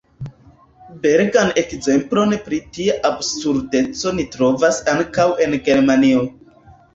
[1.01, 6.25] Belegan ekzemplon pri tia absurdeco ni trovas ankaŭ en Germanio.